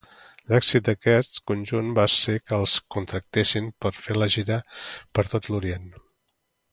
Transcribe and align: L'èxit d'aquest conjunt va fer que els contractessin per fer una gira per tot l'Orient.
L'èxit 0.51 0.85
d'aquest 0.85 1.35
conjunt 1.51 1.91
va 1.99 2.05
fer 2.13 2.37
que 2.47 2.57
els 2.61 2.73
contractessin 2.97 3.67
per 3.85 3.91
fer 3.99 4.17
una 4.21 4.29
gira 4.37 4.57
per 5.19 5.27
tot 5.35 5.51
l'Orient. 5.55 5.87